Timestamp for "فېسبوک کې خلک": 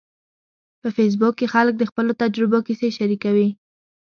0.95-1.73